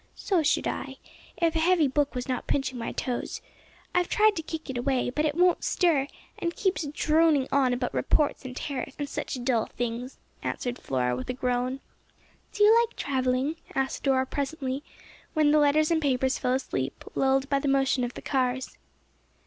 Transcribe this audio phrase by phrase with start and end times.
[0.15, 0.97] "So should I,
[1.37, 3.39] if a heavy book was not pinching my toes.
[3.93, 6.07] I've tried to kick it away, but it won't stir,
[6.39, 11.29] and keeps droning on about reports and tariffs and such dull things," answered Flora, with
[11.29, 11.81] a groan.
[12.51, 14.83] "Do you like travelling?" asked Dora, presently,
[15.35, 18.79] when the letters and papers fell asleep, lulled by the motion of the cars.